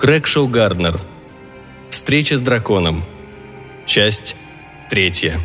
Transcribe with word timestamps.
Крэкшоу 0.00 0.48
Гарднер. 0.48 0.98
Встреча 1.90 2.38
с 2.38 2.40
драконом. 2.40 3.04
Часть 3.84 4.34
третья. 4.88 5.38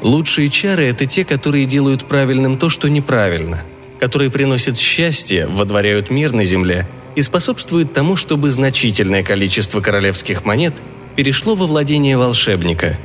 Лучшие 0.00 0.48
чары– 0.48 0.82
это 0.88 1.06
те, 1.06 1.24
которые 1.24 1.64
делают 1.64 2.06
правильным 2.06 2.58
то, 2.58 2.68
что 2.68 2.88
неправильно, 2.90 3.62
которые 4.00 4.32
приносят 4.32 4.76
счастье, 4.76 5.46
водворяют 5.46 6.10
мир 6.10 6.32
на 6.32 6.44
земле 6.44 6.88
и 7.14 7.22
способствуют 7.22 7.92
тому, 7.92 8.16
чтобы 8.16 8.50
значительное 8.50 9.22
количество 9.22 9.80
королевских 9.80 10.44
монет 10.44 10.74
перешло 11.14 11.54
во 11.54 11.68
владение 11.68 12.18
волшебника. 12.18 12.98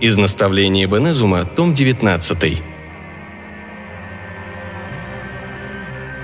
Из 0.00 0.16
наставления 0.16 0.88
Бенезума, 0.88 1.44
том 1.44 1.72
19. 1.72 2.73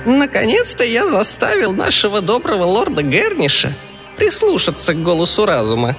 Наконец-то 0.07 0.85
я 0.85 1.07
заставил 1.07 1.73
нашего 1.73 2.21
доброго 2.21 2.65
лорда 2.65 3.03
Герниша 3.03 3.77
прислушаться 4.17 4.95
к 4.95 5.03
голосу 5.03 5.47
разума, 5.47 5.97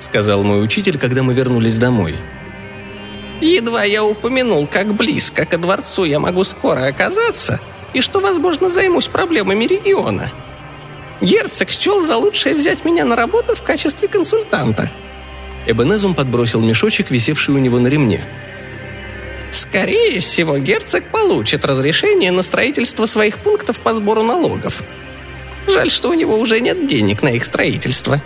сказал 0.00 0.42
мой 0.42 0.62
учитель, 0.62 0.98
когда 0.98 1.22
мы 1.22 1.34
вернулись 1.34 1.78
домой. 1.78 2.14
Едва 3.40 3.84
я 3.84 4.04
упомянул, 4.04 4.66
как 4.66 4.94
близко 4.94 5.44
ко 5.44 5.58
дворцу 5.58 6.04
я 6.04 6.18
могу 6.18 6.44
скоро 6.44 6.86
оказаться, 6.86 7.60
и 7.92 8.00
что, 8.00 8.20
возможно, 8.20 8.68
займусь 8.68 9.08
проблемами 9.08 9.64
региона. 9.64 10.30
Герцог 11.20 11.70
счел 11.70 12.00
за 12.00 12.16
лучшее 12.16 12.54
взять 12.54 12.84
меня 12.84 13.04
на 13.04 13.16
работу 13.16 13.54
в 13.54 13.62
качестве 13.62 14.08
консультанта. 14.08 14.90
Эбенезум 15.66 16.14
подбросил 16.14 16.60
мешочек, 16.60 17.10
висевший 17.10 17.54
у 17.54 17.58
него 17.58 17.78
на 17.78 17.88
ремне. 17.88 18.24
Скорее 19.50 20.20
всего, 20.20 20.58
герцог 20.58 21.04
получит 21.10 21.64
разрешение 21.64 22.30
на 22.30 22.42
строительство 22.42 23.06
своих 23.06 23.38
пунктов 23.38 23.80
по 23.80 23.94
сбору 23.94 24.22
налогов. 24.22 24.82
Жаль, 25.66 25.90
что 25.90 26.10
у 26.10 26.14
него 26.14 26.38
уже 26.38 26.60
нет 26.60 26.86
денег 26.86 27.22
на 27.22 27.28
их 27.28 27.44
строительство. 27.44 28.20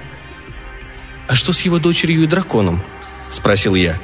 «А 1.29 1.35
что 1.35 1.53
с 1.53 1.63
его 1.63 1.79
дочерью 1.79 2.25
и 2.25 2.27
драконом?»– 2.27 2.83
спросил 3.31 3.75
я. 3.75 3.99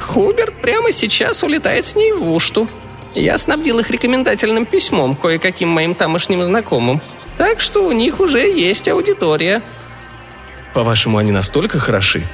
Хуберт 0.00 0.60
прямо 0.60 0.92
сейчас 0.92 1.42
улетает 1.42 1.84
с 1.84 1.94
ней 1.94 2.12
в 2.12 2.30
Ушту. 2.30 2.68
Я 3.14 3.38
снабдил 3.38 3.78
их 3.80 3.90
рекомендательным 3.90 4.66
письмом 4.66 5.16
кое-каким 5.16 5.68
моим 5.68 5.94
тамошним 5.94 6.42
знакомым. 6.44 7.00
Так 7.36 7.60
что 7.60 7.86
у 7.86 7.92
них 7.92 8.20
уже 8.20 8.40
есть 8.40 8.88
аудитория. 8.88 9.62
По-вашему, 10.74 11.18
они 11.18 11.32
настолько 11.32 11.78
хороши? 11.78 12.26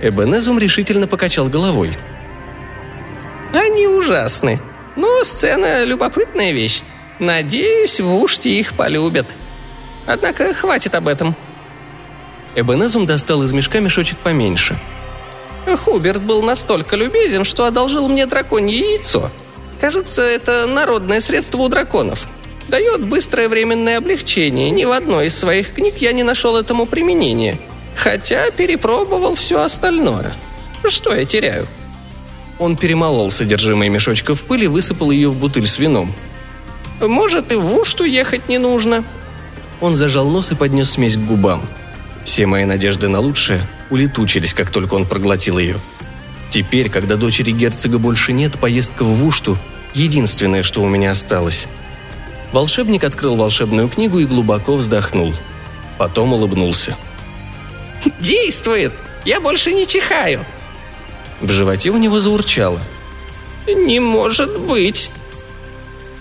Эбенезум 0.00 0.58
решительно 0.58 1.06
покачал 1.06 1.48
головой. 1.48 1.90
Они 3.52 3.86
ужасны. 3.86 4.60
Но 4.96 5.24
сцена– 5.24 5.84
любопытная 5.86 6.52
вещь. 6.52 6.82
Надеюсь, 7.18 8.00
в 8.00 8.14
Уште 8.14 8.50
их 8.50 8.76
полюбят. 8.76 9.26
Однако 10.06 10.52
хватит 10.54 10.94
об 10.94 11.08
этом. 11.08 11.36
Эбенезум 12.54 13.06
достал 13.06 13.42
из 13.42 13.52
мешка 13.52 13.80
мешочек 13.80 14.18
поменьше– 14.18 14.80
Хуберт 15.74 16.22
был 16.22 16.42
настолько 16.42 16.94
любезен, 16.94 17.42
что 17.42 17.64
одолжил 17.64 18.08
мне 18.08 18.26
драконье 18.26 18.78
яйцо. 18.78 19.30
Кажется, 19.80 20.22
это 20.22 20.66
народное 20.66 21.20
средство 21.20 21.62
у 21.62 21.68
драконов. 21.68 22.26
Дает 22.68 23.04
быстрое 23.04 23.48
временное 23.48 23.98
облегчение. 23.98 24.70
Ни 24.70 24.84
в 24.84 24.92
одной 24.92 25.26
из 25.26 25.36
своих 25.36 25.74
книг 25.74 25.96
я 25.98 26.12
не 26.12 26.22
нашел 26.22 26.56
этому 26.56 26.86
применения. 26.86 27.58
Хотя 27.96 28.50
перепробовал 28.50 29.34
все 29.34 29.62
остальное. 29.62 30.34
Что 30.86 31.14
я 31.14 31.24
теряю? 31.24 31.66
Он 32.58 32.76
перемолол 32.76 33.30
содержимое 33.30 33.88
мешочка 33.88 34.34
в 34.34 34.44
пыль 34.44 34.64
и 34.64 34.68
высыпал 34.68 35.10
ее 35.10 35.30
в 35.30 35.36
бутыль 35.36 35.66
с 35.66 35.78
вином. 35.78 36.14
«Может, 37.00 37.52
и 37.52 37.56
в 37.56 37.76
Ушту 37.76 38.04
ехать 38.04 38.48
не 38.48 38.58
нужно?» 38.58 39.04
Он 39.80 39.96
зажал 39.96 40.28
нос 40.30 40.52
и 40.52 40.54
поднес 40.54 40.90
смесь 40.90 41.16
к 41.16 41.20
губам. 41.20 41.62
Все 42.24 42.46
мои 42.46 42.64
надежды 42.64 43.08
на 43.08 43.20
лучшее 43.20 43.60
улетучились, 43.90 44.54
как 44.54 44.70
только 44.70 44.94
он 44.94 45.06
проглотил 45.06 45.58
ее. 45.58 45.76
Теперь, 46.48 46.88
когда 46.88 47.16
дочери 47.16 47.50
герцога 47.50 47.98
больше 47.98 48.32
нет, 48.32 48.58
поездка 48.58 49.04
в 49.04 49.08
Вушту– 49.08 49.58
единственное, 49.94 50.62
что 50.62 50.82
у 50.82 50.88
меня 50.88 51.10
осталось. 51.10 51.68
Волшебник 52.52 53.04
открыл 53.04 53.36
волшебную 53.36 53.88
книгу 53.88 54.18
и 54.18 54.24
глубоко 54.24 54.76
вздохнул. 54.76 55.34
Потом 55.98 56.32
улыбнулся. 56.32 56.96
«Действует! 58.20 58.92
Я 59.24 59.40
больше 59.40 59.72
не 59.72 59.86
чихаю!» 59.86 60.44
В 61.40 61.50
животе 61.50 61.90
у 61.90 61.96
него 61.96 62.20
заурчало. 62.20 62.80
«Не 63.66 64.00
может 64.00 64.58
быть!» 64.60 65.10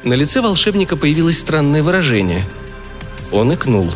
На 0.04 0.14
лице 0.14 0.42
волшебника 0.42 0.98
появилось 0.98 1.40
странное 1.40 1.84
выражение. 1.84 2.46
Он 3.32 3.54
икнул. 3.54 3.92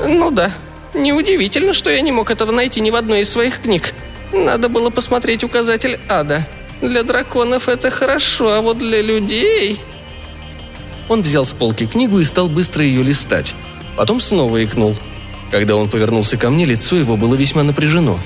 «Ну 0.00 0.30
да, 0.30 0.52
Неудивительно, 0.94 1.72
что 1.72 1.90
я 1.90 2.00
не 2.02 2.12
мог 2.12 2.30
этого 2.30 2.52
найти 2.52 2.80
ни 2.80 2.90
в 2.90 2.96
одной 2.96 3.22
из 3.22 3.30
своих 3.30 3.60
книг. 3.60 3.94
Надо 4.32 4.68
было 4.68 4.90
посмотреть 4.90 5.42
указатель 5.42 5.98
ада. 6.08 6.46
Для 6.82 7.02
драконов 7.02 7.68
это 7.68 7.90
хорошо, 7.90 8.52
а 8.52 8.60
вот 8.60 8.78
для 8.78 9.00
людей... 9.00 9.80
Он 11.08 11.22
взял 11.22 11.44
с 11.44 11.52
полки 11.52 11.86
книгу 11.86 12.20
и 12.20 12.24
стал 12.24 12.48
быстро 12.48 12.84
ее 12.84 13.02
листать. 13.02 13.54
Потом 13.96 14.20
снова 14.20 14.62
икнул. 14.62 14.96
Когда 15.52 15.76
он 15.76 15.88
повернулся 15.88 16.36
ко 16.36 16.50
мне, 16.50 16.64
лицо 16.64 16.96
его 16.96 17.16
было 17.16 17.36
весьма 17.36 17.62
напряжено. 17.62 18.18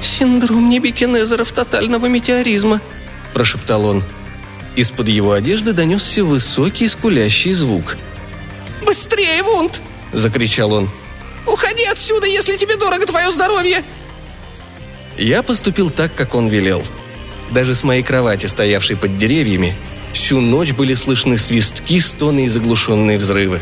«Синдром 0.00 0.70
небекинезеров 0.70 1.52
тотального 1.52 2.06
метеоризма»,– 2.06 2.80
прошептал 3.34 3.84
он. 3.84 4.04
Из-под 4.76 5.08
его 5.08 5.32
одежды 5.32 5.72
донесся 5.72 6.24
высокий 6.24 6.88
скулящий 6.88 7.52
звук. 7.52 7.98
«Быстрее, 8.86 9.42
Вунд!»– 9.42 9.82
закричал 10.12 10.72
он. 10.72 10.88
Уходи 11.46 11.84
отсюда, 11.84 12.26
если 12.26 12.56
тебе 12.56 12.76
дорого 12.76 13.06
твое 13.06 13.30
здоровье!» 13.30 13.84
Я 15.16 15.42
поступил 15.42 15.90
так, 15.90 16.14
как 16.14 16.34
он 16.34 16.48
велел. 16.48 16.82
Даже 17.50 17.74
с 17.74 17.84
моей 17.84 18.02
кровати, 18.02 18.46
стоявшей 18.46 18.96
под 18.96 19.18
деревьями, 19.18 19.76
всю 20.12 20.40
ночь 20.40 20.72
были 20.72 20.94
слышны 20.94 21.38
свистки, 21.38 22.00
стоны 22.00 22.46
и 22.46 22.48
заглушенные 22.48 23.18
взрывы. 23.18 23.60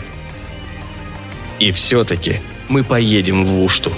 И 1.58 1.72
все-таки 1.72 2.40
мы 2.68 2.84
поедем 2.84 3.44
в 3.44 3.62
Ушту. 3.62 3.92